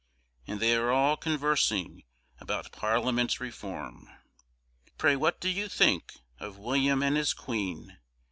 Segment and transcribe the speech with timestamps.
[0.47, 2.05] And they are all conversing
[2.39, 4.09] about Parliament Reform.
[4.97, 7.99] Pray what do you think of William and his Queen?